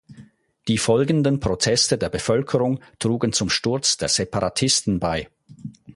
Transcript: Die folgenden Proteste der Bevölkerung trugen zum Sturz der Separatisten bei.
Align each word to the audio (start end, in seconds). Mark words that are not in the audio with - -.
Die 0.67 0.79
folgenden 0.79 1.39
Proteste 1.39 1.95
der 1.95 2.09
Bevölkerung 2.09 2.79
trugen 2.97 3.33
zum 3.33 3.51
Sturz 3.51 3.97
der 3.97 4.07
Separatisten 4.07 4.99
bei. 4.99 5.29